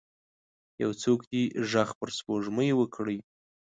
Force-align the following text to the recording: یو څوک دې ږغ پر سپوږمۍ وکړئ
یو 0.81 0.91
څوک 1.03 1.19
دې 1.31 1.43
ږغ 1.69 1.89
پر 1.99 2.09
سپوږمۍ 2.17 2.69
وکړئ 2.75 3.17